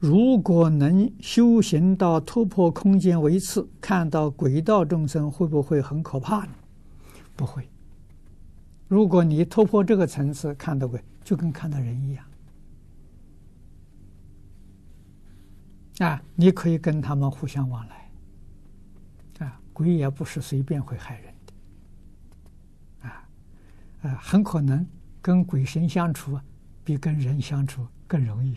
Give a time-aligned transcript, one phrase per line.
[0.00, 6.52] 如果能修行到突破空间为次，看到鬼道众生，会不会很可怕呢？
[7.36, 7.68] 不会。
[8.88, 12.24] 如果你突破这个层次，看到鬼，就跟看到人一样。
[15.98, 18.10] 啊，你可以跟他们互相往来。
[19.40, 23.06] 啊，鬼也不是随便会害人的。
[23.06, 23.28] 啊，
[24.00, 24.86] 啊，很可能
[25.20, 26.40] 跟鬼神相处，
[26.82, 28.56] 比跟人相处更容易。